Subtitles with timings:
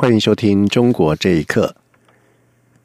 [0.00, 1.74] 欢迎收听《中国这一刻》。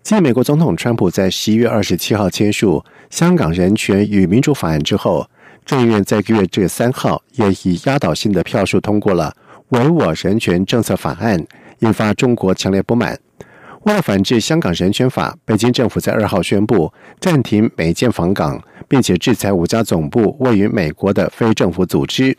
[0.02, 2.84] 继美国总统川普在十一月二十七号签署
[3.16, 5.30] 《香港人权与民主法案》之后，
[5.64, 9.32] 众议院在一个月这三号也以压倒性的票数通过了
[9.78, 11.40] 《维我人权政策法案》，
[11.82, 13.16] 引发中国强烈不满。
[13.84, 22.36] 为了反制香港人权法，北京政府在二号宣布暂停美舰访港，并且制裁五家总部位于美国的非政府组织。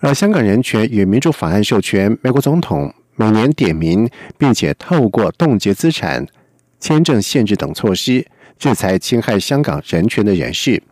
[0.00, 2.92] 而《香港人权与民主法案》授权美国总统。
[3.16, 6.26] 每年点名，并且透过冻结资产、
[6.80, 8.26] 签证限制等措施
[8.58, 10.82] 制裁侵害香港人权的人士。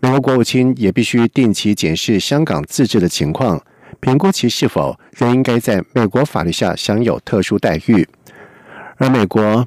[0.00, 3.62] 美国国务卿也必须定期检视香港自治的情况，
[4.00, 8.08] 评估其是否仍应该在美国法律下享有特殊待遇。
[8.96, 9.66] 而美国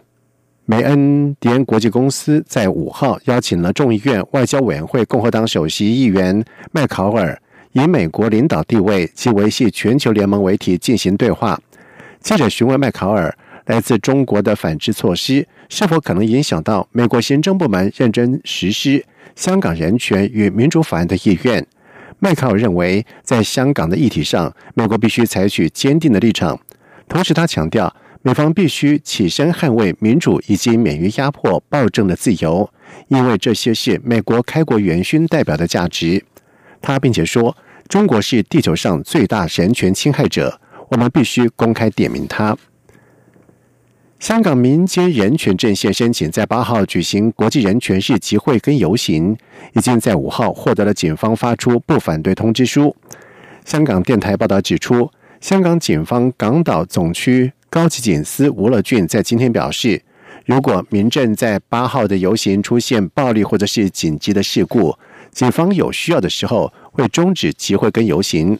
[0.65, 7.39] 梅恩迪恩国际公司在五号邀请了众议院外交委员会共和党首席议员麦考尔，
[7.73, 11.59] 以美国领导地位及维系全球联盟为题进行对话。
[12.23, 21.67] 记者询问麦考尔，来自中国的反制措施是否可能影响到美国行政部门认真实施香港人权与民主法案的意愿？
[22.19, 26.57] 麦考尔认为，在香港的议题上，美国必须采取坚定的立场。
[27.09, 32.69] 同时，他强调，美方必须起身捍卫民主以及免于压迫暴政的自由，
[33.09, 36.23] 因为这些是美国开国元勋代表的价值。
[36.81, 37.57] 他并且说，
[37.89, 40.61] 中国是地球上最大人权侵害者。
[40.93, 42.55] 我们必须公开点名他。
[44.19, 49.35] 香港民间人权阵线申请在八号举行国际人权日集会跟游行，
[49.73, 52.95] 已经在五号获得了警方发出不反对通知书。
[53.65, 55.09] 香港电台报道指出，
[55.41, 59.99] 香港警方港岛总区高级警司吴乐俊在今天表示，
[60.45, 64.95] 如果民政在八号的游行出现暴力或者是紧急的事故，
[65.31, 68.59] 警方有需要的时候会终止集会跟游行。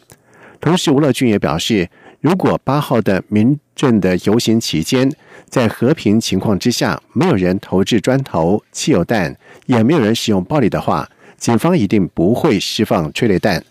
[0.60, 1.88] 同时，吴乐俊也表示。
[2.24, 5.12] 如果八号的民政的游行期间，
[5.50, 9.36] 在和平情况之下，没有人投掷砖头、汽油弹，
[9.66, 13.62] 也没有人使用暴力的话，警方一定不会释放催泪弹。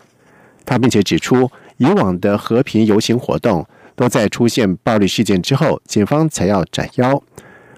[0.64, 3.66] 他并且指出，以往的和平游行活动
[3.96, 7.20] 都在出现暴力事件之后，警方才要斩妖。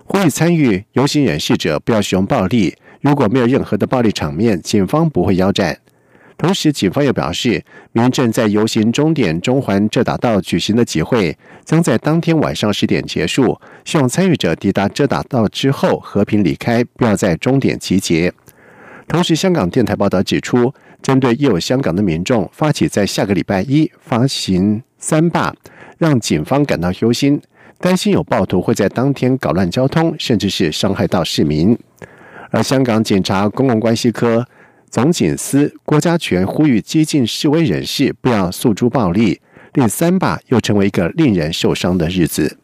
[0.04, 2.76] 呼吁参与游行人士者不要使用暴力。
[3.00, 5.78] 如果没有任何的暴力场面，警方不会腰斩。
[6.38, 18.30] 同时，警方也表示，民政在游行终点中环遮打道举行的集会将在当天晚上十点结束，希望参与者抵达遮打道之后和平离开，不要在终点集结。
[19.08, 25.54] 同时，香港电台报道指出，针对有香港的民众发起在下个礼拜一发行三罢，
[25.96, 27.40] 让警方感到忧心，
[27.80, 31.78] 担心有暴徒会在当天搞乱交通，甚至是伤害到市民。
[32.50, 34.46] 而香港警察公共关系科。
[34.96, 39.38] 总警司郭家全呼吁激进示威人士不要诉诸暴力，
[39.74, 42.56] 令三罢又成为一个令人受伤的日子。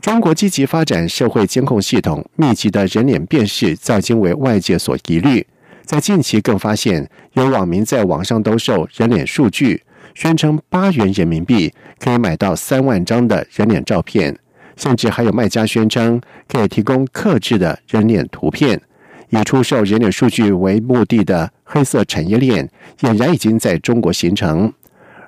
[0.00, 5.44] 中国积极发展社会监控系统，密集的人脸辨识早经为外界所疑虑。
[5.84, 9.82] 在近期，更发现有网民在网上兜售人脸数据，
[10.14, 14.38] 宣称八元人民币可以买到三万张的人脸照片，
[14.76, 18.80] 甚至还有卖家宣称可以提供克制的人脸图片。
[19.30, 24.72] 以出售人脸数据为目的的黑色产业链，俨然已经在中国形成。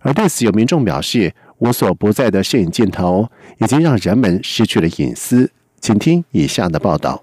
[0.03, 3.29] 而对此，有民众表示，无所不在的摄影镜头
[3.59, 5.51] 已经让人们失去了隐私。
[5.81, 7.23] 请听以下的报道：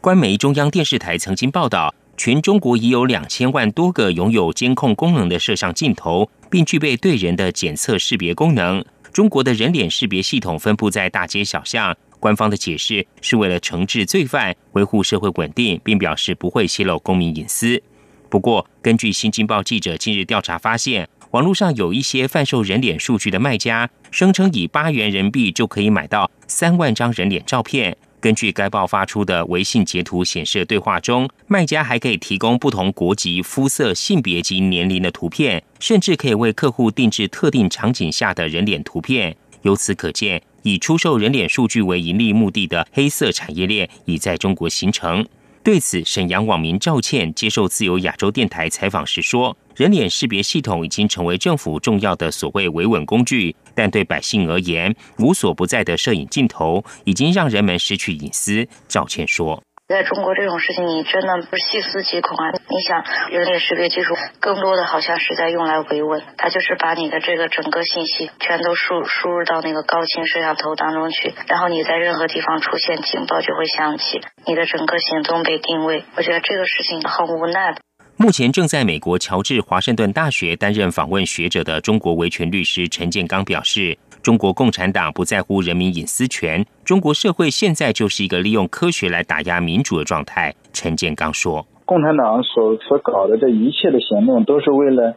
[0.00, 8.84] 官媒中央电视台曾经报道，全中国已有两千万多个拥有监控功能的摄像镜头，并具备对人的检测识别功能。
[9.12, 11.96] 中国的人脸识别系统分布在大街小巷。
[12.20, 17.82] 官方的解释是为了惩治罪犯、维护社会稳定，并表示不会泄露公民隐私。
[18.28, 27.96] 不过，根据《新京报》记者近日调查发现，网络上有一些贩售人脸数据的卖家，声称以八元人民币就可以买到三万张人脸照片。
[28.18, 39.36] 根据该报发出的微信截图显示，对话中卖家还可以提供不同国籍、肤色、性别及年龄的图片，甚至可以为客户定制特定场景下的人脸图片。
[39.62, 40.42] 由此可见。
[40.66, 45.24] 以出售人脸数据为盈利目的的黑色产业链已在中国形成。
[45.62, 58.66] 对此，沈阳网民赵倩接受自由亚洲电台采访时说：“人脸识别系统已经成为政府重要的所谓维稳工具，但对百姓而言，无所不在的摄影镜头已经让人们失去隐私。
[58.88, 59.62] 赵倩说。
[59.88, 62.50] 在中国，这种事情你真的不细思极恐啊！
[62.50, 76.02] 你想，人脸识别技术更多的好像是在用来维稳，它就是把你的这个整个信息全都输输入到那个高清摄像头当中去，然后你在任何地方出现警报就会响起，你的整个行踪被定位。
[76.16, 77.78] 我觉得这个事情很无奈的。
[78.16, 83.96] 目前正在美国乔治华盛顿大学担任访问学者的中国维权律师陈建刚表示。
[84.26, 90.52] 中国共产党不在乎人民隐私权，中国社会现在就是一个利用科学来打压民主的状态。
[90.72, 95.14] 陈建刚说：“共产党所所搞的这一切的行动，都是为了，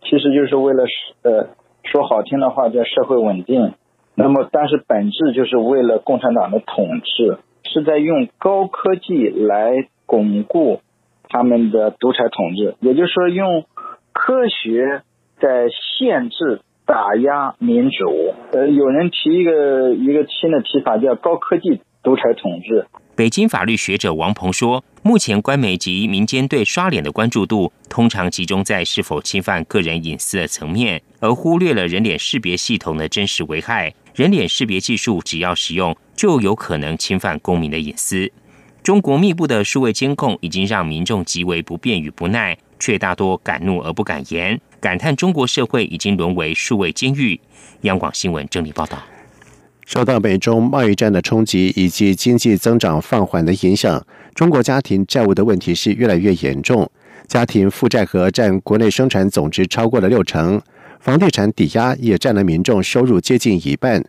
[0.00, 0.84] 其实就是为了
[1.20, 1.50] 呃
[1.84, 3.74] 说好听的话叫社会稳定，
[4.14, 7.36] 那么但是本质就是为了共产党的统治，
[7.70, 10.80] 是在用高科技来巩固
[11.28, 13.66] 他们的独裁统治，也就是说用
[14.14, 15.02] 科学
[15.42, 15.66] 在
[15.98, 22.86] 限制。”打压民主，呃，有人提一个一个新的提法，叫高科技独裁统治。
[23.16, 33.92] 北京法律学者王鹏说，目前官媒及民间对刷脸的关注度，通常集中在是否侵犯个人隐私的层面，而忽略了人脸识别系统的真实危害。
[34.14, 38.30] 人脸识别技术只要使用，就有可能侵犯公民的隐私。
[38.84, 44.60] 中国密布的数位监控已经让民众极为不便与不耐，却大多敢怒而不敢言。
[44.80, 47.40] 感叹中国社会已经沦为数位监狱。
[47.82, 48.98] 央广新闻整理报道：
[49.84, 56.90] 受到美中贸易战的冲击以及经济增长放缓的影响，中国家庭债务的问题是越来越严重。
[57.26, 60.60] 家庭负债额占国内生产总值超过了六成，
[61.00, 64.04] 房地产抵押也占了民众收入接近一半。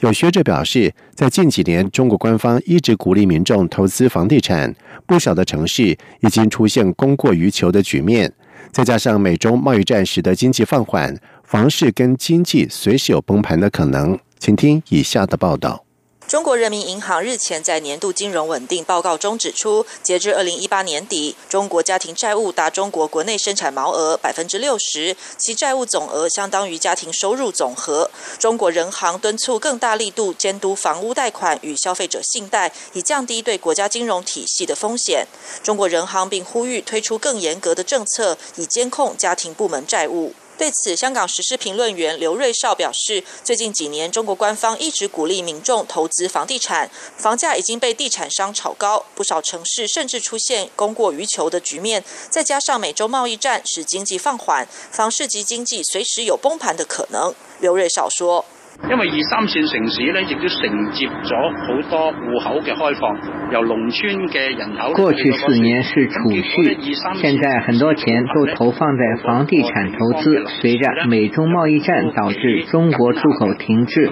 [0.00, 4.74] 有学者表示，在近几年，中国官方一直鼓励民众投资房地产，
[5.04, 8.32] 不少的城市已经出现供过于求的局面。
[8.72, 14.18] 再加上美中贸易战使得经济放缓，房市跟经济随时有崩盘的可能。
[14.38, 15.84] 请听以下的报道。
[16.30, 28.08] 中国人民银行日前在年度金融稳定报告中指出，截至二零一八年底，中国家庭债务达中国国内生产毛额百分之六十，其债务总额相当于家庭收入总和。
[28.38, 35.26] 中国人行敦促更大力度监督房屋贷款与消费者信贷，以降低对国家金融体系的风险。
[35.64, 40.32] 中国人行并呼吁推出更严格的政策，以监控家庭部门债务。
[40.60, 52.04] 对此，香港时事评论员刘瑞绍表示，最近几年，中国官方一直鼓励民众投资房地产，房价已经被地产商炒高，不少城市甚至出现供过于求的局面。
[52.28, 57.34] 再加上美洲贸易战使经济放缓，房市及经济随时有崩盘的可能。
[57.60, 58.44] 刘瑞绍说。
[58.88, 61.34] 因为二三线城市咧，亦都承接咗
[61.66, 64.92] 好多户口嘅开放，由农村嘅人口。
[64.94, 66.78] 过去四年是储蓄，
[67.20, 70.44] 现在很多钱都投放在房地产投资。
[70.60, 74.10] 随着美中贸易战导致中国出口停滞，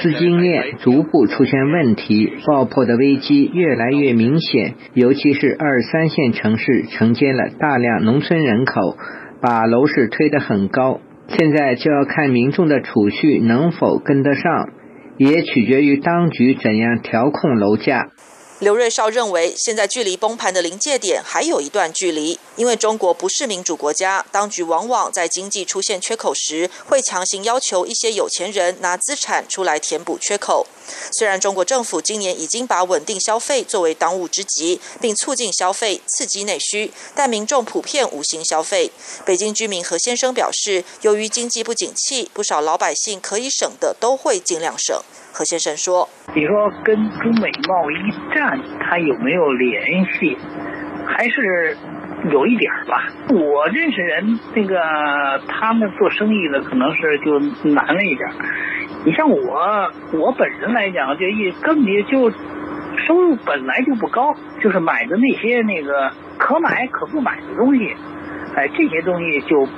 [0.00, 4.74] 资金链逐步出现问题，爆破的危机越来越明显。
[4.94, 8.96] 尤其是二三线城市承接了大量农村人口，
[9.42, 11.00] 把楼市推得很高。
[11.28, 14.70] 现在就要看民众的储蓄能否跟得上，
[15.18, 18.10] 也取决于当局怎样调控楼价。
[18.60, 30.66] 刘瑞绍认为，现在距离崩盘的临界点还有一段距离，因为中国不是民主国家，当局往往在经济出现缺口时，会强行要求一些有钱人拿资产出来填补缺口。
[31.12, 38.90] 虽然中国政府今年已经把稳定消费作为当务之急，并促进消费、刺激内需，但民众普遍无心消费。
[39.26, 45.02] 北京居民何先生表示，由于经济不景气，不少老百姓可以省的都会尽量省。
[45.38, 50.34] 何先生说：“你说跟中美贸易战它有没有联系？
[51.06, 51.76] 还是
[52.30, 53.06] 有一点吧。
[53.28, 54.80] 我认识人，那个
[55.46, 57.38] 他们做生意的可能是就
[57.68, 58.30] 难了一点。
[59.04, 62.30] 你像我，我本人来讲，就一根本就
[63.06, 67.94] 收入本来就不高，就是买的那些那个可买可不买的东西，
[68.54, 69.68] 哎，这些东西就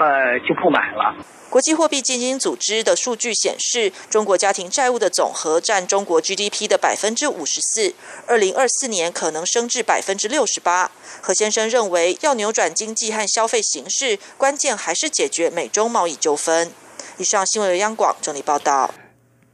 [0.00, 1.14] 呃就不买了。”
[1.50, 7.92] 国际货币基金组织的数据显示，中国家庭债务的总和占中国 GDP 的百分之五十四，
[8.28, 10.92] 二零二四年可能升至百分之六十八。
[11.20, 16.70] 何先生认为，要扭转经济和消费形势，关键还是解决美中贸易纠纷。
[17.18, 18.94] 以上新闻由央广整理报道。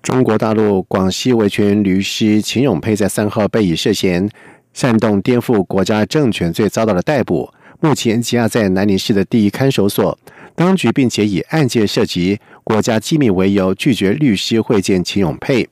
[0.03, 4.29] 中国大陆广西维权律师秦永佩在三号被以涉嫌
[4.75, 7.51] 煽动颠覆国家政权罪遭到了逮捕，
[7.81, 10.19] 目前羁押在南宁市的第一看守所。
[10.57, 15.69] 当局并且以案件涉及国家机密为由，拒绝律师会见秦永佩。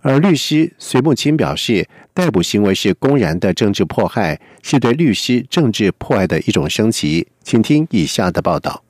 [0.00, 7.28] 而律师隋木清表示，逮捕行为是公然的政治迫害，是对律师政治迫害的一种升级。
[7.44, 8.82] 请听以下的报道。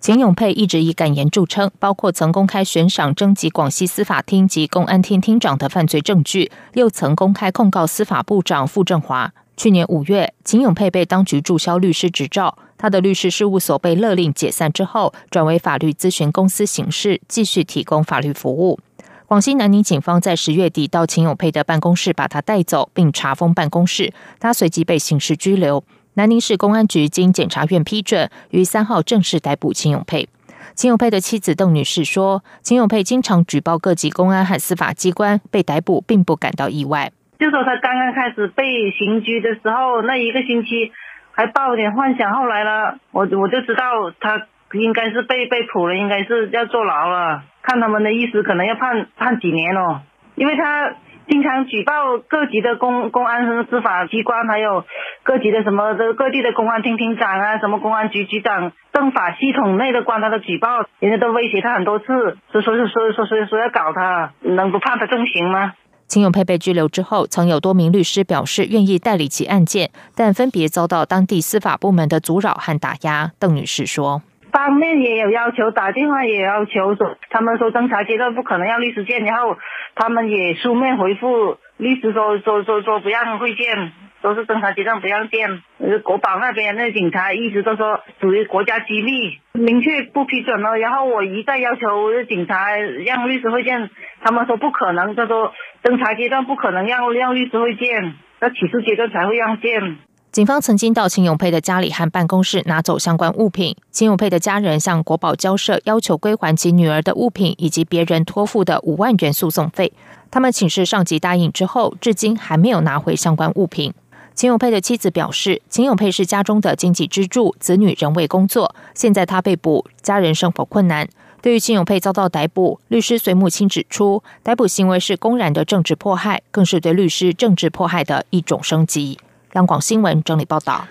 [0.00, 9.34] 秦永佩一直以敢言著称，包括曾公开悬赏征集广西司法厅及公安厅厅长的犯罪证据，又曾公开控告司法部长傅政华。
[9.56, 18.78] 去年五月，秦永佩被当局注销律师执照，他的律师事务所被勒令解散之后，转为法律咨询公司形式，继续提供法律服务。
[19.26, 25.84] 广西南宁警方在十月底到秦永佩的办公室把他带走，并查封办公室，他随即被刑事拘留。
[26.14, 30.26] 南宁市公安局经检察院批准，于三号正式逮捕秦永佩。
[30.74, 37.12] 秦永佩的妻子邓女士说：“秦永佩经常举报各级公安和司法机关，被逮捕并不感到意外。
[37.38, 40.90] 就说他刚刚开始被刑拘的时候，那一个星期
[41.38, 43.84] 还抱点幻想，后来呢，我我就知道
[44.18, 44.42] 他
[44.72, 47.44] 应该是被被捕了，应该是要坐牢了。
[47.62, 50.00] 看他们的意思，可能要判判几年哦，
[50.34, 50.94] 因为他。”
[51.30, 54.86] 经常举报各级的公公安和司法机关，还有
[55.24, 65.74] 各级的什么的各地的公安厅厅长啊，什么公安局局长、政法系统内的官，他都举报，人家都威胁他很多次，说说说说说说要搞他，能不判他重刑吗？
[66.08, 73.30] 秦永佩被拘留之后，曾有多名律师表示愿意代理其案件，但分别遭到当地司法部门的阻扰和打压。
[73.38, 74.22] 邓女士说。
[74.50, 79.58] 方面也有要求，打电话也要求说，他们说侦查阶段不可能要律师见，然后
[79.94, 85.62] 他们也书面回复律师说说说说不让会见，都是侦查阶段不让见。
[86.02, 90.76] 国宝那边那警察一直都说属于国家机密，明确不批准了。
[90.76, 93.90] 然后我一再要求警察让律师会见，
[94.22, 99.98] 他们说不可能，他说侦查阶段不可能让让律师会见，要起诉阶段才会让见。
[100.30, 103.74] 警方曾经到秦永佩的家里和办公室拿走相关物品。
[103.90, 109.90] 秦永佩的家人向国宝交涉，要求归还其女儿的物品以及别人托付的五万元诉讼费。
[110.30, 113.94] 他们请示上级答应之后，至今还没有拿回相关物品。
[114.38, 121.08] 秦永佩的妻子表示，秦永佩是家中的经济支柱，子女仍未工作，现在他被捕，家人生活困难。
[121.42, 129.18] 对于秦永佩遭到逮捕，律师隋木清指出，逮捕行为是公然的政治迫害，更是对律师政治迫害的一种升级。
[129.54, 130.86] 央广新闻整理报道：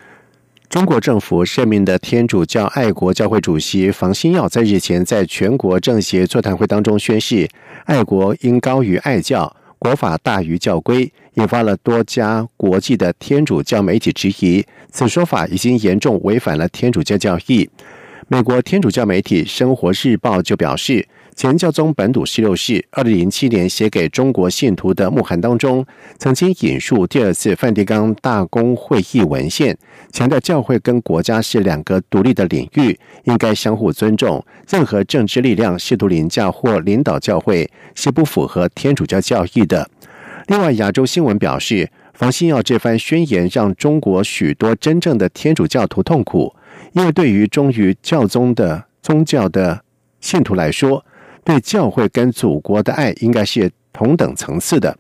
[0.68, 7.48] 中国政府任命的天主教爱国教会主席房新耀在日前在全国政协座谈会当中宣誓，
[7.86, 17.70] 爱国应高于爱教，国法大于教规，引发了多家国际的天主教媒体质疑，此说法已经严重违反了天主教教义。
[18.28, 21.08] 美国天主教媒体《生活日报》就表示。
[21.38, 25.86] 前教宗本笃十六世二零零七年写给中国信徒的墓函当中，
[26.18, 29.78] 曾经引述第二次梵蒂冈大公会议文献，
[30.12, 34.44] 强调教会跟国家是两个独立的领域，应该相互尊重。
[34.68, 39.88] 任何政治力量试图凌驾或领导教会，是不符合天主教教义的。
[40.48, 46.56] 另外，亚洲新闻表示，房新耀这番宣言让中国许多真正的天主教徒痛苦，
[46.94, 49.82] 因为对于忠于教宗的宗教的
[50.20, 51.06] 信徒来说。
[51.44, 54.94] 对教会跟祖国的爱应该是同等层次的，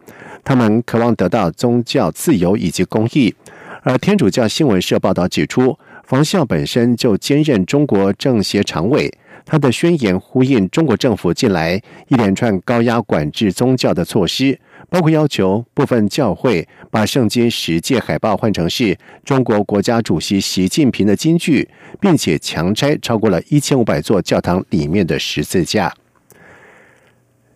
[0.46, 3.36] 他们渴望得到宗教自由以及公义。
[3.84, 9.14] 而天主教新闻社报道指出，房孝本身就兼任中国政协常委，
[9.46, 11.76] 他的宣言呼应中国政府近来
[12.08, 14.58] 一连串高压管制宗教的措施，
[14.90, 21.68] 包括要求部分教会把圣经十诫海报换成是中国国家主席习近平的金句，
[22.00, 25.94] 并且强拆超过了一千五百座教堂里面的十字架。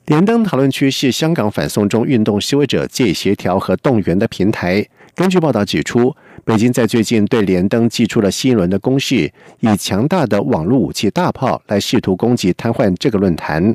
[0.07, 4.85] 连登讨论区是香港反送中运动示威者借协调和动员的平台。
[5.15, 13.73] 根据报道指出，北京在最近对连登寄出了新一轮的攻势，以强大的网络武器大炮来试图攻击、瘫痪这个论坛。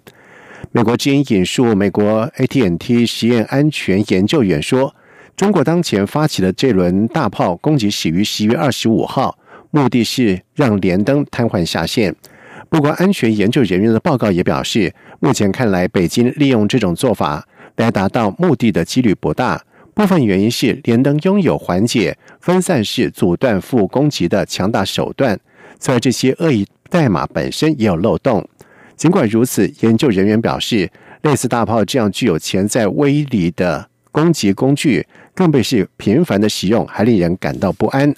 [0.73, 4.95] 美国之音引述美国 AT&T 实验安全研究员说
[5.37, 9.39] ：“中国当前发起的这轮大炮攻击始于十月二十五号，
[9.71, 12.15] 目的是让连登瘫痪下线。”
[12.69, 17.47] 不过，安全研究人员的报告也表示，目前看来，北京利用这种做法
[17.77, 19.63] 来达到目的的几率不大。
[19.95, 25.39] 部分原因是联登拥有缓解分散式阻断副攻击的强大手段，
[25.79, 28.47] 此外，这些恶意代码本身也有漏洞。
[28.97, 30.91] 尽管如此，研究人员表示，
[31.23, 38.15] 类似大炮这样具有潜在威力的攻击工具，更被是频繁的使用，还令人感到不安。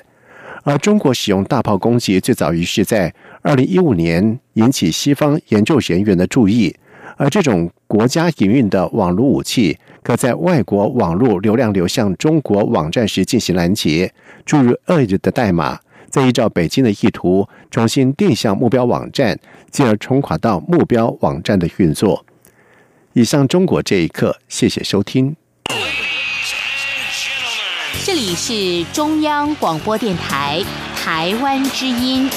[0.62, 6.74] 而中国使用大炮攻击最早于是在二零一五年引起西方研究人员的注意，
[7.16, 14.12] 而这种国家营运的网络武器，可在外国网络流量流向中国网站时进行拦截，
[14.44, 19.38] 注入恶意的代码，再依照北京的意图重新定向目标网站，
[19.70, 22.24] 进而重垮到目标网站的运作。
[23.12, 25.36] 以上中国这一刻，谢谢收听。
[28.04, 32.30] 这里是中央广播电台台湾之音。